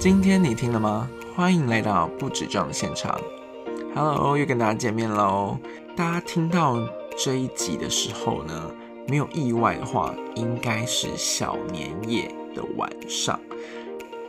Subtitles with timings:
[0.00, 1.10] 今天你听了吗？
[1.34, 3.20] 欢迎来到不止这样的现场。
[3.96, 5.58] Hello，又跟大家见面喽。
[5.96, 6.78] 大家听到
[7.18, 8.70] 这一集的时候呢，
[9.08, 13.40] 没有意外的话，应该是小年夜的晚上。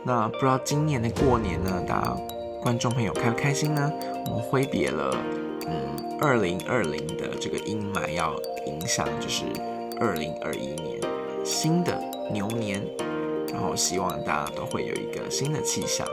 [0.02, 2.16] 那不知道今年的过年呢，大家
[2.60, 3.92] 观众朋友开不开心呢？
[4.26, 5.16] 我们挥别了，
[5.68, 8.34] 嗯，二零二零的这个阴霾要
[8.66, 9.44] 影响，就是
[10.00, 11.00] 二零二一年
[11.44, 11.96] 新的
[12.32, 12.82] 牛年，
[13.52, 16.06] 然后希望大家都会有一个新的气象。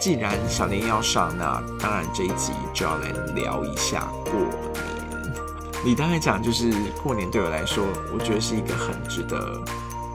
[0.00, 5.84] 既然小年要上，那当然这一集就要来聊一下过年。
[5.84, 6.72] 理当来讲，就是
[7.02, 9.62] 过年对我来说，我觉得是一个很值得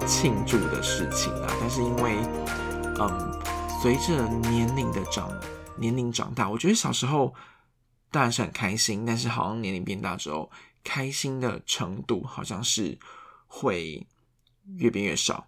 [0.07, 1.47] 庆祝的事情啊。
[1.59, 2.17] 但是因为
[2.99, 3.41] 嗯，
[3.81, 5.31] 随着年龄的长，
[5.75, 7.33] 年龄长大，我觉得小时候
[8.11, 10.49] 当然是很开心，但是好像年龄变大之后，
[10.83, 12.97] 开心的程度好像是
[13.47, 14.05] 会
[14.77, 15.47] 越变越少。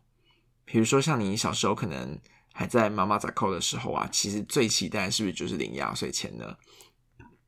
[0.68, 2.20] 比如说像你小时候可能
[2.52, 6.58] 还在妈妈在扣的时候啊，其实最期待是不是就是领压岁钱呢？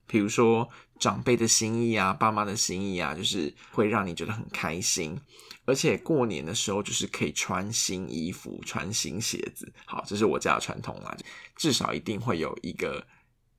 [0.08, 5.20] 比如说长辈的心意啊，爸妈的心意啊，就是会让你觉得很开心。
[5.66, 9.72] 而且过年的时候，就是可以穿新衣服、穿新鞋子。
[9.86, 11.16] 好，这是我家的传统啦，
[11.58, 13.06] 至少一定会有一个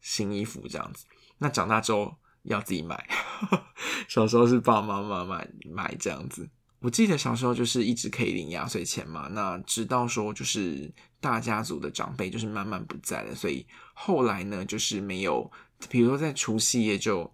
[0.00, 1.04] 新衣服这样子。
[1.38, 3.08] 那长大之后要自己买，
[4.08, 6.48] 小时候是爸爸妈妈买买这样子。
[6.80, 9.28] 我记得小时候就是一直可以领压岁钱嘛。
[9.28, 15.50] 那直到说就是大家族的长辈就是慢慢不在了，所以后来呢就是没有，
[15.88, 17.32] 比如说在除夕夜就。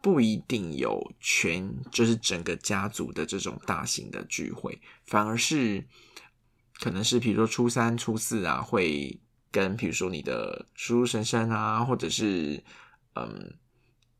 [0.00, 5.84] 不一定有全，就是整个家族的这种大型的聚会，反而是
[6.78, 9.18] 可能是比如说初三、初四啊，会
[9.50, 12.62] 跟比如说你的叔叔婶婶啊，或者是
[13.16, 13.52] 嗯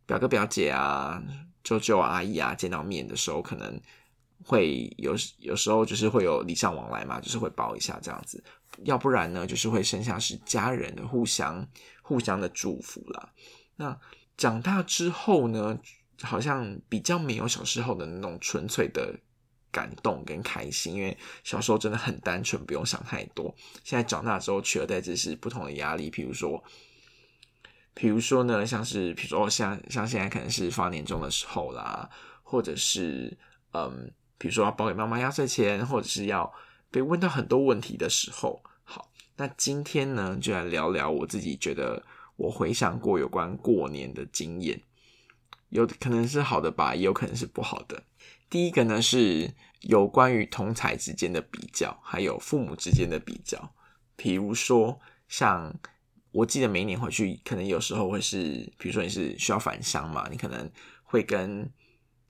[0.05, 1.22] 表哥表姐啊、
[1.62, 3.80] 舅舅阿姨啊见到面的时候，可能
[4.44, 8.42] 会有有时候就是会有礼尚往来嘛，就是会包一下这样子，
[8.84, 11.67] 要不然呢，就是会剩下是家人的互相
[12.03, 13.33] 互相的祝福啦。
[13.77, 13.98] 那。
[14.39, 15.77] 长大之后呢，
[16.23, 19.13] 好像比较没有小时候的那种纯粹的
[19.73, 23.52] 感动跟开心，因为小时候真的很单纯，不用想太多。
[23.83, 26.63] 现在长大之后，取而代之是不同的压力，比如说，
[27.95, 32.08] 比如说呢，像是，比如说像像现在可能是发年终的时候啦，
[32.45, 33.36] 或者是
[33.73, 34.08] 嗯，
[34.39, 36.51] 比如说要包给妈妈压岁钱，或者是要
[36.91, 38.63] 被问到很多问题的时候。
[38.85, 42.03] 好，那今天呢，就来聊聊我自己觉得。
[42.39, 44.81] 我回想过有关过年的经验，
[45.71, 48.05] 有可能是好的吧，也有可能是不好的。
[48.49, 53.75] 第一个呢是有关于同才之间的比较，还有父母之间的比较。
[54.15, 55.75] 比如说，像
[56.31, 60.70] 我记得每一年回去，可能有时候会是，比如说你是需要返乡嘛，你可能
[61.03, 61.69] 会跟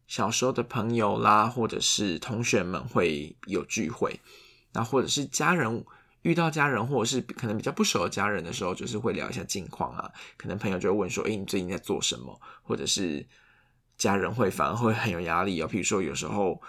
[0.08, 4.18] 小时候的朋友啦，或者是同学们会有聚会，
[4.72, 5.84] 那或者是家人。
[6.22, 10.10] 遇到家人或者是可能比较不熟的家人的时候，就是会聊一下近况啊。
[10.36, 13.24] 可能朋友就会问说：“哎，你最近在做什么？”或者是
[13.96, 15.68] 家人会反而会很有压力哦。
[15.68, 16.60] 比如说有时候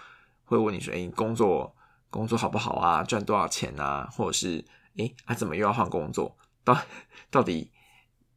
[0.44, 1.74] 会问你说：“哎，工作
[2.10, 3.02] 工作好不好啊？
[3.02, 4.64] 赚多少钱啊？”或者是
[4.96, 6.38] “哎，啊怎么又要换工作？
[6.62, 6.80] 到
[7.28, 7.72] 到底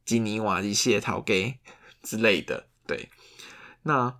[0.04, 1.60] 金尼瓦一谢桃给
[2.02, 3.08] 之类的。”对，
[3.84, 4.18] 那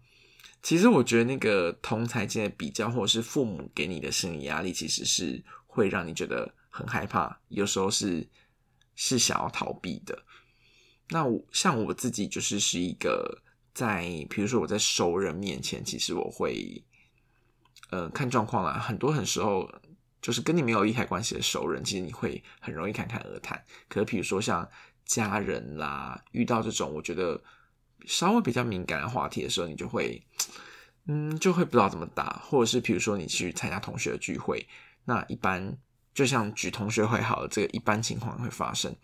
[0.65, 6.53] 其实我觉得那个同才间的比较，或者是父母给你的心理压力，其实是会让你觉得。
[6.77, 8.29] 很害怕，有时候是
[8.97, 10.25] 是想要逃避的。
[11.11, 13.43] 那我像我自己就是是一个
[13.73, 16.83] 在，比如说我在熟人面前，其实我会
[17.91, 18.73] 呃看状况啦。
[18.73, 19.73] 很多很时候
[20.21, 23.65] 就是跟你没有利害关系的熟人，其实你会很容易侃侃而谈。
[23.89, 24.69] 可是比如说像
[25.05, 27.41] 家人啦，遇到这种我觉得
[28.07, 30.25] 稍微比较敏感的话题的时候，你就会
[31.07, 34.67] 嗯就会不知道怎么答，或者是比如说你去参加同学的聚会，
[35.05, 35.77] 那一般。
[36.15, 38.95] 就像举同学会好了，这个一般情况会发生，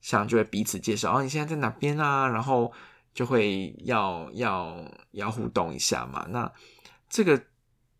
[0.00, 2.26] 像就会彼此介绍哦，你现在在哪边啊？
[2.26, 2.72] 然后
[3.14, 6.26] 就会要要要互动一下嘛。
[6.30, 6.52] 那
[7.08, 7.40] 这个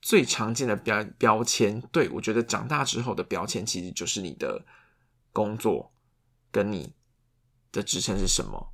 [0.02, 4.66] 最常见的标标签，对我觉得长大之后的标签其实就是你的
[5.32, 5.92] 工作
[6.50, 6.92] 跟你
[7.70, 8.72] 的职称是什么。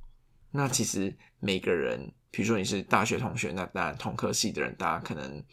[0.53, 5.43] 那其实每个人，比如说你是大学同学，那当然同科系的人，大家可能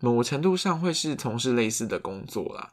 [0.00, 2.72] 某程度上会是从事类似的工作啦。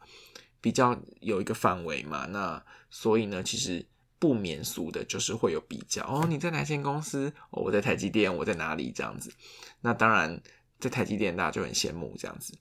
[0.60, 3.86] 比较有一个范围嘛，那所以呢，其实
[4.18, 6.26] 不免俗的，就是会有比较哦。
[6.28, 7.32] 你在哪间公司？
[7.50, 8.90] 哦，我在台积电，我在哪里？
[8.90, 9.32] 这样子。
[9.80, 10.42] 那当然，
[10.80, 12.52] 在台积电，大家就很羡慕这样子。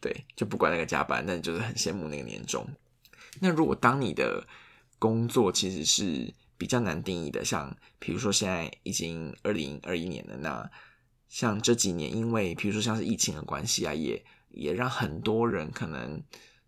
[0.00, 2.66] 对，就不管那个加班，但就是很羡慕那个年终。
[3.38, 4.44] 那如果当你的
[4.98, 10.70] 工作其实是比较难定义的，像比如说现在已经二零二一年了，那
[11.28, 16.22] 像这几年，因为比如说像是疫情的关系啊，也也让很多人可能。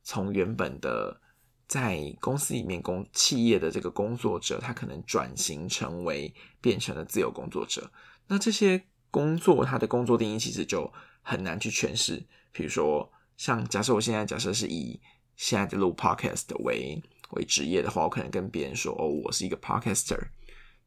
[0.07, 1.19] 从原本的
[1.67, 7.91] 在公司里面工企业的这个工作者，他可能转型成为变成了自由工作者。
[8.27, 10.93] 那这些工作，他的工作定义其实就
[11.23, 12.23] 很难去诠释。
[12.53, 15.01] 比如说，像假设我现在假设是以
[15.37, 17.03] 现在的录 podcast 为
[17.35, 20.29] 为职业的话，我可能跟别人说：“哦，我是一个 podcaster。”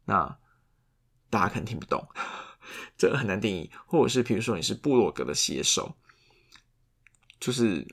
[0.06, 0.38] 那
[1.30, 2.08] 大家可能听不懂，
[2.98, 3.70] 这个很难定义。
[3.86, 5.96] 或者是比如说你是部落格的写手，
[7.40, 7.86] 就是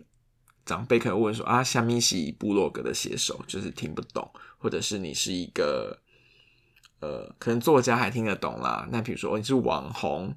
[0.65, 4.31] 长辈可能问说：“啊，虾米是部落格的写手？”就是听不懂。
[4.59, 6.01] 或者是你是一个
[7.01, 8.89] 呃，可能作家还听得懂啦。
[8.91, 10.37] 那比如说你是网红，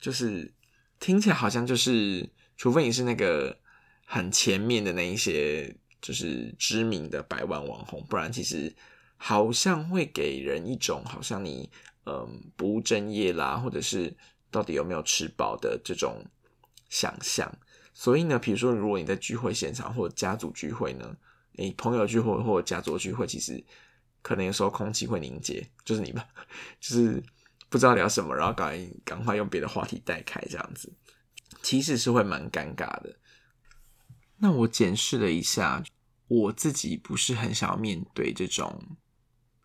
[0.00, 0.52] 就是
[0.98, 3.58] 听起来好像就是，除非你是那个。
[4.04, 8.74] 很前面的那一些就是知名的百万网红，不然其实
[9.16, 11.70] 好像会给人一种好像你
[12.04, 14.14] 嗯不务正业啦，或者是
[14.50, 16.22] 到底有没有吃饱的这种
[16.90, 17.50] 想象。
[17.94, 21.16] 所以呢，比如说如果你在聚会现场或者家族聚会呢，
[21.52, 23.62] 你朋友聚会或者家族聚会，其实
[24.22, 26.22] 可能有时候空气会凝结，就是你们
[26.80, 27.22] 就是
[27.68, 30.92] 不知道聊什么，然后赶赶快用别的话题带开这样子，
[31.62, 33.14] 其实是会蛮尴尬的。
[34.44, 35.84] 那我检视了一下，
[36.26, 38.82] 我自己不是很想要面对这种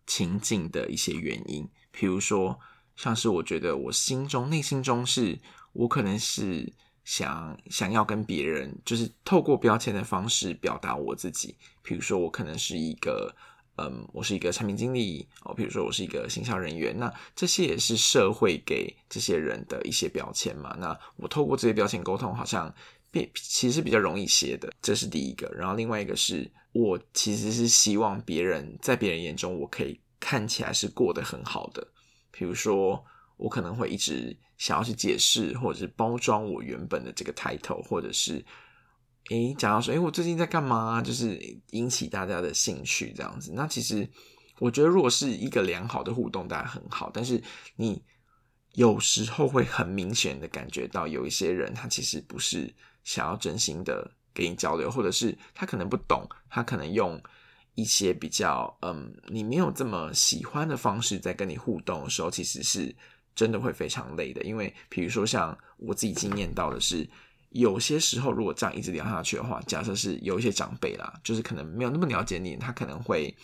[0.06, 2.60] 情境的一些原因，比如说，
[2.94, 5.40] 像是我觉得我心中、内心中是，
[5.72, 6.72] 我可能是
[7.02, 13.34] 想想要跟别人，就是透过标签的方式表达我自己，比如说我可能是一个，
[13.78, 22.72] 嗯，我是一个产品经理哦，比如说我是一个行销人员，那这些也是社会给这些人的一些标签嘛，那我透过这些标签沟通，好像。
[23.10, 25.48] 变其实比较容易写的，这是第一个。
[25.56, 31.86] 然后另外一个是我其实是希望别人在别人眼中，我可以看起来是过得很好的。
[32.30, 33.02] 比如说，
[33.36, 38.44] 我可能会一直想要去解释或者是包装我原本的这个 title，或者是
[39.30, 41.00] 诶讲到说，诶我最近在干嘛？
[41.00, 41.40] 就是
[41.70, 43.52] 引起大家的兴趣这样子。
[43.54, 44.06] 那其实
[44.58, 47.10] 我觉得，如果是一个良好的互动，当然很好。
[47.12, 47.42] 但是
[47.76, 48.02] 你
[48.74, 52.74] 有时候会很明显的感觉到，有一些人他其实不是。
[53.08, 57.18] 想要真心的给你交流，或者是他可能不懂，他可能用
[57.74, 62.94] 一些比较嗯你没有这么喜欢的方式在跟你互动的时候，其实是
[63.34, 64.42] 真的会非常累的。
[64.42, 67.08] 因为比如说像我自己经验到的是，
[67.48, 73.34] 有些时候如果这样一直聊下去的话，假设是有一些长辈啦，就是可能没有那么了解你，他可能会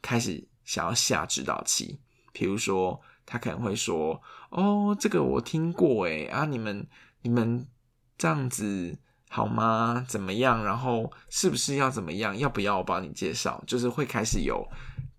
[0.00, 2.00] 开始想要下指导期。
[2.32, 4.18] 比如说他可能会说
[4.48, 6.88] ：“哦，这个我听过，诶啊，你们
[7.20, 7.66] 你们。”
[8.16, 8.96] 这样子
[9.28, 10.04] 好吗？
[10.08, 10.64] 怎么样？
[10.64, 12.38] 然后是不是要怎么样？
[12.38, 13.62] 要不要我帮你介绍？
[13.66, 14.64] 就是会开始有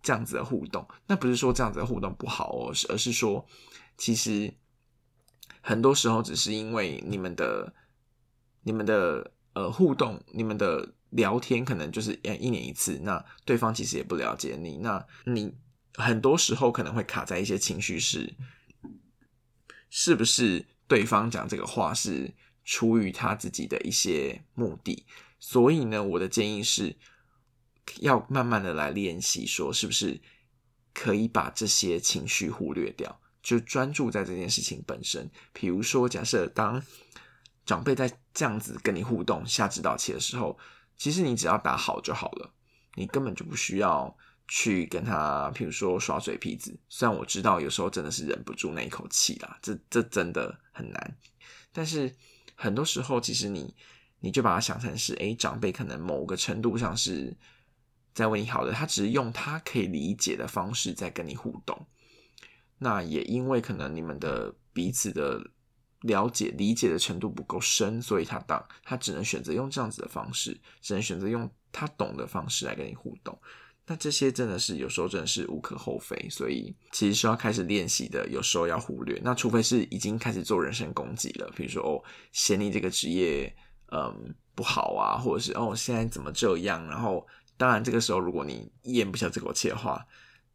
[0.01, 0.87] 这样子的互动。
[1.07, 3.45] 那不是说这样子的互动不好哦，而是说，
[3.97, 4.53] 其实
[5.59, 7.73] 很多时候只是因为你们的、
[8.63, 12.97] 你们的呃互动、你们的聊天，可能就是呃一年一次。
[13.03, 15.53] 那对方其实也不了解你，那你
[15.95, 18.33] 很多时候可能会卡在一些情绪是，
[19.89, 22.33] 是不是对方讲这个话是？
[22.65, 25.05] 出于他自己的一些目的，
[25.39, 26.97] 所以呢，我的建议是
[27.99, 30.19] 要慢慢的来练习，说是不是
[30.91, 35.29] 可以把这些情绪忽略掉，就专注在这件事情本身。
[35.53, 36.83] 比如说，假设当
[37.67, 40.57] 长辈在这样子跟你互动下指导棋的时候，
[40.97, 42.51] 其实你只要打好就好了，
[42.95, 44.17] 你根本就不需要
[44.47, 46.75] 去跟他，譬如说耍嘴皮子。
[46.89, 51.17] 虽然我知道有时候真的是忍不住那一口气啦，这这真的很难，
[51.71, 52.15] 但是。
[52.55, 53.75] 很多时候，其实你
[54.19, 57.35] 你就把它想成是，哎，长辈可能某个程度上是
[58.13, 61.85] 在为你好的，他只是用他可以理解的方式在跟你互动。
[62.77, 65.41] 那也因为可能你们的彼此的
[66.01, 73.37] 了解、理解的程度不够深，所以他当他只能选择用这样子的方式，只能选择用他懂的方式来跟你互动。
[73.87, 78.27] 那这些真的是有时候真的是无可厚非，所以其实是要开始练习的。
[78.29, 83.55] 有时候要忽略，那除非是已经开始做人身攻击了，比如说哦嫌你这个职业
[83.91, 87.27] 嗯不好啊，或者是哦现在怎么这样，然后
[87.57, 90.03] 当然这个时候如果你咽不下这口气的话，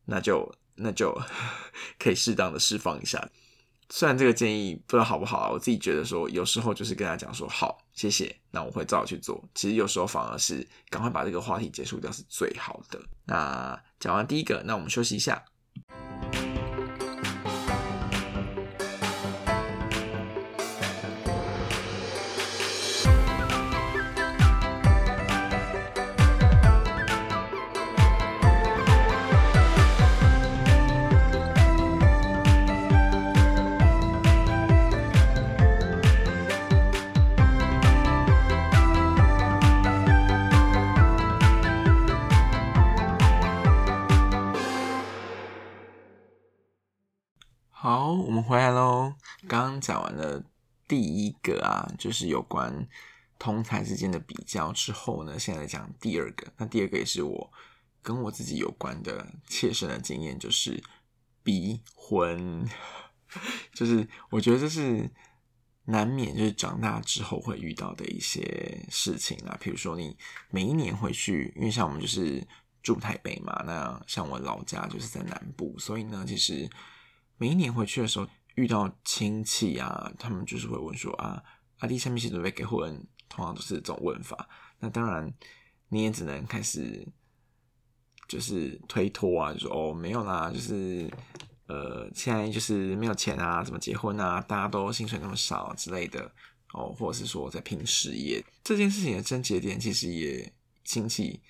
[0.07, 1.17] 那就那就
[2.01, 3.31] 可以适当的释放一下。
[3.93, 9.43] 虽然这个建议不知道好不好，我自己觉得说有时候就是跟他讲说好，谢谢，那我会照去做。
[9.53, 13.01] 其实有时候反而是赶快把这个话题结束掉是最好的。
[13.27, 15.45] 那讲完第一个，那我们休息一下。
[47.83, 49.15] 好，我们回来喽。
[49.49, 50.45] 刚刚讲完了
[50.87, 52.87] 第一个啊，就是有关
[53.39, 56.53] 同才之间的比较之后呢，现在讲第二个。
[56.59, 57.51] 那第二个也是我
[58.03, 60.85] 跟我自己有关的切身的经验，就是
[61.43, 62.69] 逼婚。
[63.73, 65.11] 就是我觉得这是
[65.87, 69.57] 难免，就是长大之后会遇到的一些事情啊。
[69.59, 70.15] 比如说你
[70.51, 72.47] 每一年回去，因为像我们就是
[72.83, 76.69] 住台北嘛，那像我老家就是在南部，所以呢，其实。
[77.41, 81.43] 每一年回去的时候，遇到亲戚啊，他们就是会问说啊，
[81.79, 84.47] 阿弟下面是准备结婚，通常都是这种问法。
[84.79, 85.33] 那当然，
[85.89, 87.03] 你也只能开始
[88.29, 91.11] 就是推脱啊，就说哦没有啦，就是
[91.67, 94.39] 呃现在就是没有钱啊，怎么结婚啊？
[94.43, 96.31] 大家都薪水那么少之类的
[96.75, 100.53] 哦，或者是说在拼事业这件事情的症结点，其实也
[100.85, 101.41] 亲戚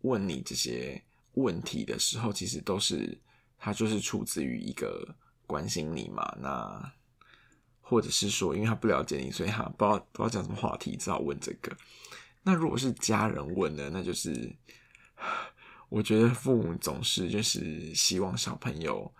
[0.00, 3.20] 问你这些问题的时候，其实都是
[3.58, 5.14] 他就是出自于一个。
[5.46, 6.36] 关心你嘛？
[6.40, 6.92] 那
[7.80, 11.76] 或者是说，因为他不了解你，所以他不知道不知道讲什么话题，只好问这个。
[12.42, 14.52] 那如果是家人问的，那就是
[15.88, 19.14] 我觉得父母总是就是希望小朋友，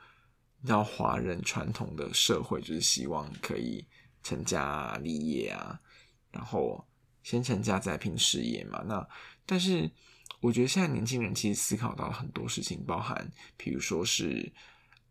[0.62, 3.87] 要华人传统的社会就是希望可以
[4.25, 5.78] 成家立业啊，
[6.33, 6.85] 然后
[7.23, 8.83] 先成家再拼事业嘛。
[8.85, 9.09] 那
[9.47, 9.88] 但是
[10.40, 14.52] 我觉得现在年轻人其实思考到很多事情，包含比如说是。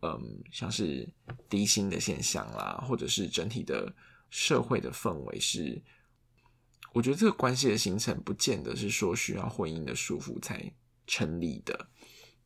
[0.06, 1.08] 嗯，像是
[1.50, 3.94] 低薪的现象啦，或者是整体的
[4.30, 5.82] 社会的氛围是，
[6.94, 10.72] 我觉得这个关系的形成不见得是说需要婚姻的束缚才
[11.08, 11.88] 成立的。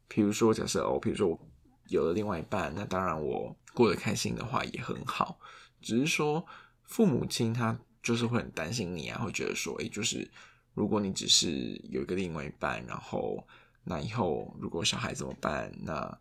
[0.07, 1.39] 比如说，假设哦，比如说我
[1.87, 5.39] 有了另外一半，那当然我过得开心的话也很好。
[5.81, 6.45] 只是说
[6.83, 10.29] 父母亲他就是会很担心你啊，会觉得说，哎，就是
[10.73, 13.45] 如果你只是有一个另外一半，然后
[13.83, 15.71] 那以后如果小孩怎么办？
[15.83, 16.19] 那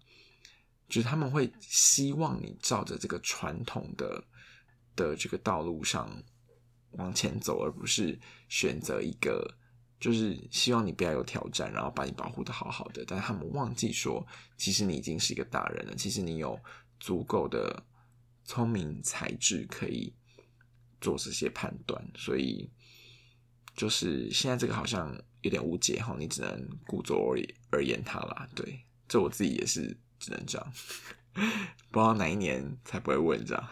[0.89, 4.25] 就是他们会希望你照着这个传统的
[4.97, 6.11] 的这个道路上
[6.93, 8.19] 往前走，而不是
[8.49, 9.55] 选择一个
[10.01, 13.05] 就是希望你不要有挑战，然后把你保护的好好的。
[13.07, 14.27] 但他们忘记说，
[14.57, 16.59] 其实你已经是一个大人了，其实你有
[16.99, 17.85] 足够的
[18.45, 20.15] 聪明才智可以
[21.03, 22.03] 做这些判断。
[22.17, 22.71] 所以，
[23.77, 28.49] 就是现在这个好像有点无解哈，你只能顾左而而言他啦。
[28.55, 29.95] 对，这我自己也是。
[30.19, 30.73] 只能这样，
[31.91, 33.69] 不知道哪一年才不会问这样。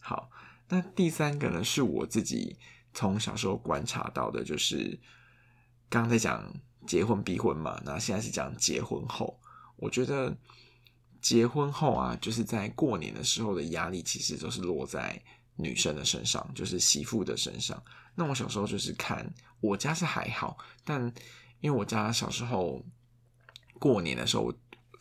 [0.00, 0.30] 好，
[0.68, 2.58] 那第三个呢，是我自己
[2.92, 5.00] 从小时候观察到的，就是
[5.88, 6.52] 刚刚在讲
[6.86, 9.40] 结婚逼婚嘛，那现在是讲结婚后。
[9.76, 10.36] 我觉得
[11.22, 15.20] 结婚后啊，就是在过年的时候的压力，其实都是落在
[15.56, 17.82] 女生的身上，就是媳妇的身上。
[18.14, 21.00] 那我小时候就是看我家是还好，但
[21.60, 22.84] 因为我家小时候
[23.78, 24.52] 过年的时候。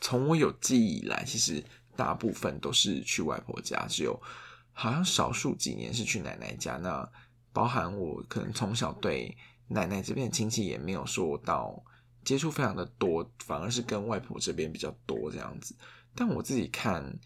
[0.03, 1.63] 从我有记忆以来，其实
[1.95, 4.22] 大部分都是去外婆家，只有
[4.74, 6.75] 好像少数几年是去奶奶家。
[6.75, 7.10] 那
[7.53, 9.38] 包含我可能从小对
[9.69, 11.81] 奶奶这边的亲戚也没有说到
[12.25, 15.74] 接触非常的多，反而是跟外婆这边比较多这样子。
[16.13, 17.17] 但我自己看，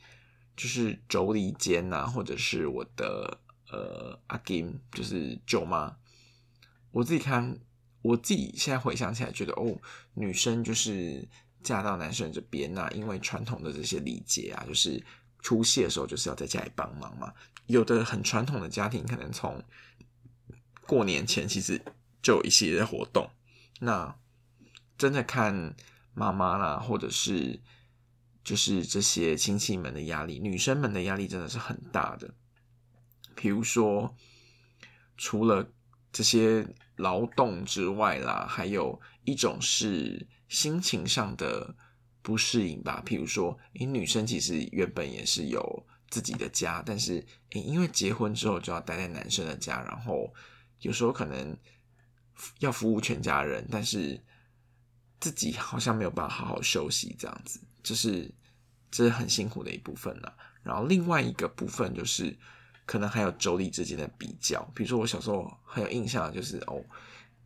[0.56, 3.40] 就是妯娌间呐，或者是我的
[3.72, 5.98] 呃阿金，就是舅妈，
[6.92, 7.60] 我自己看，
[8.04, 9.76] 我自己现在回想起来，觉得哦，
[10.14, 11.28] 女生就是。
[11.68, 15.04] 嫁到男生这边，那因为传统的这些礼节啊，就是
[15.42, 17.34] 出戏的时候就是要在家里帮忙嘛。
[17.66, 19.62] 有的很传统的家庭，可能从
[20.86, 21.82] 过年前其实
[22.22, 23.30] 就有一系列活动。
[23.82, 24.16] 那
[24.98, 25.76] 真的看
[26.14, 27.60] 妈妈啦，或者是
[28.46, 32.34] 就是这些亲戚们的压力，女生们的压力真的是很大的。
[33.36, 34.16] 比如说，
[35.18, 35.70] 除了
[36.14, 40.26] 这些劳动之外啦，还有一种是。
[40.48, 41.76] 心情上的
[42.22, 50.34] 不适应吧，譬如说，诶，女生其实原本也是有自己的家，但是诶，因为结婚之后就要待在男生的家，然后
[50.80, 51.58] 有时候可能
[52.60, 54.22] 要服务全家人，但是
[55.20, 58.34] 自己好像没有办法好好休息，这样子，就是
[58.90, 60.34] 这是很辛苦的一部分了。
[60.64, 62.38] 然后另外一个部分就是，
[62.86, 66.82] 可能还有妯娌之间的比较，比如说我小时候很有印象，就是哦，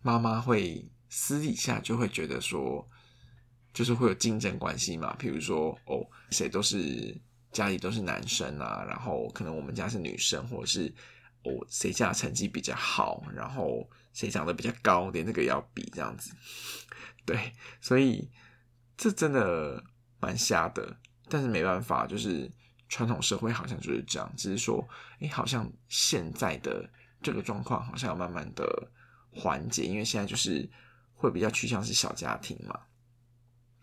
[0.03, 0.87] 妈妈会。
[1.13, 2.89] 私底下就会觉得说，
[3.73, 5.15] 就是会有竞争关系嘛。
[5.19, 7.15] 譬如说，哦，谁都是
[7.51, 10.93] 家里都是男生啊，然后可能我们家是女生，或者是
[11.43, 16.31] 哦，谁家成绩比较好，然后谁长得比较高，连那个要比这样子。
[17.25, 18.29] 对，所以
[18.97, 19.83] 这真的
[20.19, 20.97] 蛮瞎的。
[21.29, 22.51] 但是没办法，就是
[22.89, 24.33] 传统社会好像就是这样。
[24.35, 24.87] 只是说，
[25.19, 26.89] 哎，好像现在的
[27.21, 28.91] 这个状况好像要慢慢的
[29.31, 30.69] 缓解，因为现在就是。
[31.13, 32.79] 会比较趋向是小家庭嘛，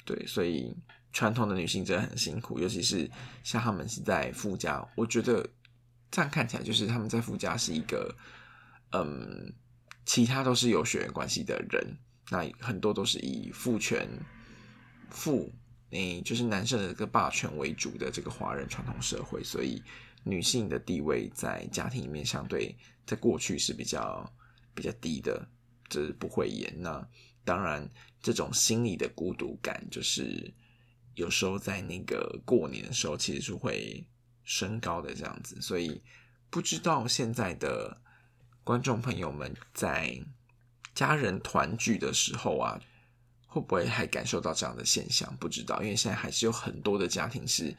[0.09, 0.75] 对，所以
[1.13, 3.11] 传统的女性真的很辛苦，尤其是
[3.45, 5.47] 像他们是在夫家，我觉得
[6.11, 8.17] 这样看起来就是他们在夫家是一个，
[8.93, 9.53] 嗯，
[10.07, 11.95] 其他都是有血缘关系的人，
[12.31, 14.09] 那很多都是以父权、
[15.11, 15.53] 父，
[15.91, 19.83] 诶，就是男生的这个霸权为主的这个华人传统社会，所以
[20.25, 22.75] 女性的地位在家庭里面相对
[23.05, 24.33] 在过去是比较
[24.73, 25.47] 比较低的，
[25.87, 26.75] 这是不会演。
[26.81, 27.07] 那
[27.45, 27.87] 当然，
[28.23, 30.53] 这种心理的孤独感就是。
[31.15, 34.07] 有时候在那个过年的时候，其实是会
[34.45, 36.01] 升高的这样子，所以
[36.49, 38.01] 不知道现在的
[38.63, 40.17] 观众朋友们在
[40.95, 42.81] 家人团聚的时候啊，
[43.49, 45.37] 会不会还感受到这样的现象？
[45.39, 47.77] 不知道，因为现在还是有很多的家庭是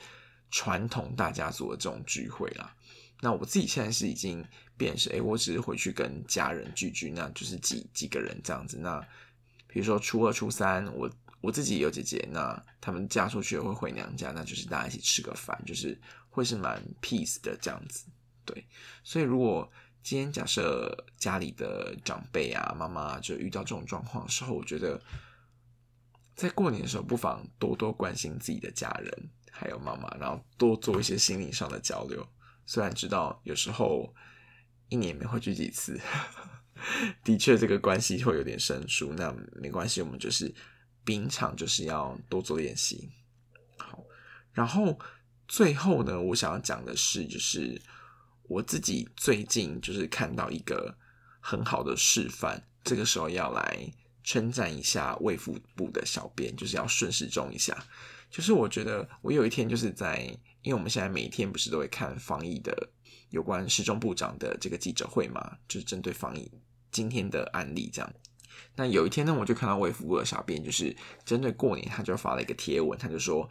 [0.52, 2.76] 传统大家族的这种聚会啦。
[3.22, 8.78] 那我自己现在是已经变是，哎，我只是回去跟家人聚聚，那就是几几个人这样子。
[8.78, 9.02] 那
[9.70, 11.10] 比如说初二、初三，我。
[11.42, 15.98] 我自己有姐姐，那他们嫁出去会回娘家，那就是大家一起吃个饭，就是
[16.30, 18.08] 会是蛮 peace 的这样子。
[18.44, 18.68] 对，
[19.06, 19.72] 所以如果
[20.04, 25.02] 今天假设家里的长辈啊、妈妈就遇到这种状况的时候，我觉得
[26.36, 32.28] 在过年的时候不妨多多关心自己的家人还有妈妈，然后多做一些心理上的交流。
[32.66, 34.14] 虽然知道有时候
[34.90, 35.98] 一年没回去几次，
[37.24, 40.54] 的确这个关系会有点生疏，那没关系，我们就是。
[41.06, 43.10] 平常就是要多做练习，
[43.78, 44.04] 好。
[44.52, 45.00] 然后
[45.48, 47.82] 最后呢，我想要讲的是，就是
[48.44, 50.96] 我自己最近就是看到一个
[51.40, 53.92] 很好的示范，这个时候要来
[54.24, 57.84] 称赞一下卫福部的小编，就是要顺时钟一下。
[58.30, 60.20] 就是我觉得我有一天就是在，
[60.62, 62.92] 因为我们现在每一天不是都会看防疫的
[63.32, 66.52] 有关时钟部长的这个记者会嘛，就是针对防疫
[66.92, 68.14] 今天的案例这样。
[68.76, 73.50] 那有一天呢，我就看到卫福部的小编，就是针对过年，他就发了一个贴文，他就说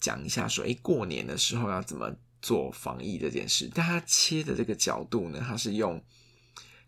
[0.00, 3.70] 讲一下说，哎，过年的时候要怎么做防疫这件事。
[3.74, 6.02] 但他切的这个角度呢，他是用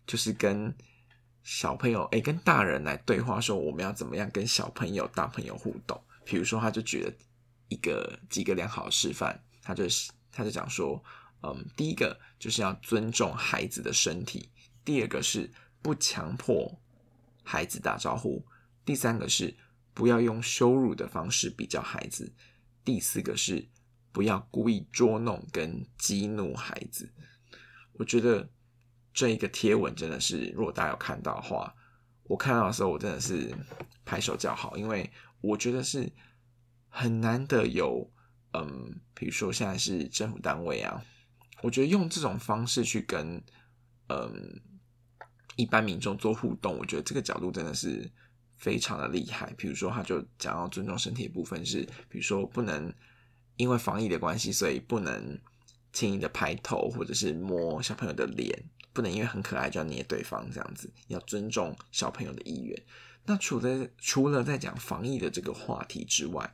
[0.05, 0.75] 就是跟
[1.43, 5.99] 小朋友，哎，跟大人来对话，说我们要怎么样跟小朋友、大朋友互动。
[6.25, 7.11] 比如说，他就举了
[7.69, 11.03] 一个几个良好的示范，他就是他就讲说，
[11.41, 14.47] 嗯，第一个就是要尊重孩子的身体，
[14.85, 16.79] 第二个是不强迫。
[17.43, 18.45] 孩子打招呼。
[18.85, 19.57] 第三个是
[19.93, 22.31] 不要用羞辱的方式比较孩子。
[22.85, 23.67] 第四个是
[24.11, 27.11] 不要故意捉弄跟激怒孩子。
[27.93, 28.49] 我觉得
[29.13, 31.73] 这一个贴文真的是，如果大家有看到的话，
[32.23, 33.51] 我看到的时候我真的是
[34.05, 35.09] 拍手叫好，因为
[35.41, 36.11] 我觉得是
[36.87, 38.11] 很难得有，
[38.53, 41.03] 嗯，比如说现在是政府单位啊，
[41.63, 43.43] 我觉得用这种方式去跟，
[44.09, 44.61] 嗯。
[45.59, 48.09] 一般民众做互动，我觉得这个角度真的是
[48.55, 49.53] 非常的厉害。
[49.57, 52.93] 比如说，他就讲到尊重身体的部分是，比如说不能
[53.57, 55.37] 因为防疫的关系，所以不能
[55.91, 58.57] 轻易的拍头或者是摸小朋友的脸，
[58.93, 62.81] 不能因为很可爱就要捏对方这样子，要尊重小朋友的意愿。
[63.25, 66.49] 那除了除了在讲防疫的这个话题之外，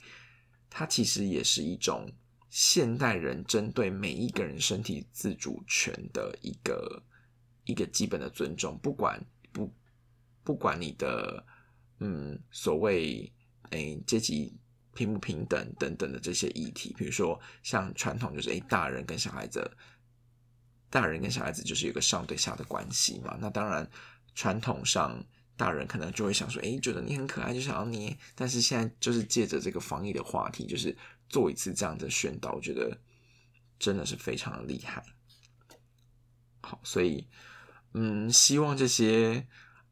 [0.68, 2.12] 它其实也是一种
[2.50, 7.04] 现代人针对每一个人身体自主权的一个。
[7.66, 9.20] 一个基本的尊重，不管
[9.52, 9.74] 不
[10.44, 11.44] 不管你的
[12.00, 13.34] 嗯所谓
[13.72, 14.56] 诶阶级
[14.94, 19.70] 平不平等等等的这些议题，比如说像传统就是诶大人跟小孩子，
[20.90, 23.38] 大人跟小孩子就是有个上对下的关系嘛。
[23.42, 23.90] 那当然
[24.36, 25.26] 传统上
[25.58, 30.96] 大人可能就会想说，诶觉得你很可爱就想要捏，但是现在就是借着这个防疫的话题，就是
[31.28, 32.96] 做一次这样的宣导，我觉得
[33.80, 35.04] 真的是非常的厉害。
[36.62, 37.28] 好，所以。
[37.98, 39.48] 嗯，希望这些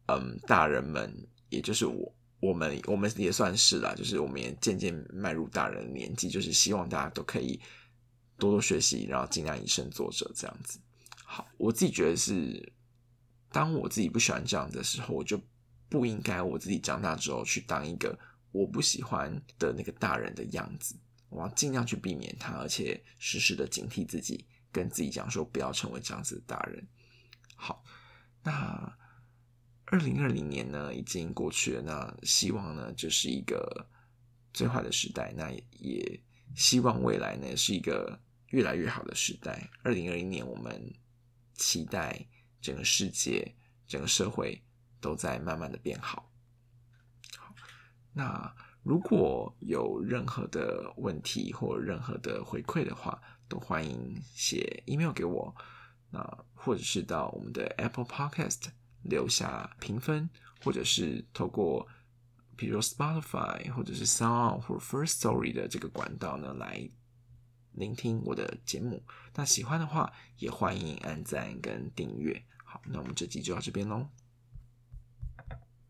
[0.07, 7.57] 嗯大人们，也就是我我们我们也算是啦，就是我们也渐渐迈入大人的年纪，就是希望大家都可以
[8.37, 10.77] 多多学习，然后尽量以身作则这样子。
[11.23, 12.73] 好，我自己觉得是，
[13.49, 15.39] 当我自己不喜欢这样的时候，我就
[15.87, 18.19] 不应该我自己长大之后去当一个
[18.51, 20.93] 我不喜欢的那个大人的样子。
[21.29, 26.85] 我要尽量去避免他，而且时时的警惕自己，跟自己讲说不要成为这样子的大人。
[27.55, 27.83] 好，
[28.43, 28.97] 那
[29.85, 33.87] 二零二零年呢已经过去了，那希望呢就是一个
[34.53, 36.19] 最坏的时代，那也
[36.55, 39.69] 希望未来呢是一个越来越好的时代。
[39.83, 40.93] 二零二零年，我们
[41.53, 42.27] 期待
[42.61, 43.55] 整个世界、
[43.87, 44.63] 整个社会
[44.99, 46.31] 都在慢慢的变好。
[47.37, 47.53] 好，
[48.13, 55.55] 那如果有任何的问题或任何的回馈的话，都欢迎写 email 给我。
[56.13, 58.67] 那或者是到我们的 Apple Podcast
[59.01, 60.29] 留下评分，
[60.63, 61.87] 或者是透过
[62.55, 66.87] 比如 Spotify 或者是 Sound 或 First Story 的这个管道呢，来
[67.71, 69.03] 聆听我的节目。
[69.33, 72.45] 那喜欢的话，也欢迎按赞跟订阅。
[72.63, 74.07] 好，那我们这集就到这边喽。